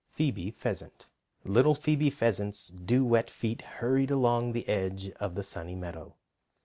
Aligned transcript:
PHOEBE 0.17 0.55
PHEASANT 0.57 1.05
LITTLE 1.43 1.75
Phoebe 1.75 2.09
Pheasant's 2.09 2.69
dew 2.69 3.05
wet 3.05 3.29
feet 3.29 3.61
hurried 3.61 4.09
along 4.09 4.53
the 4.53 4.67
edge 4.67 5.11
of 5.19 5.35
the 5.35 5.43
Sunny 5.43 5.75
Meadow. 5.75 6.15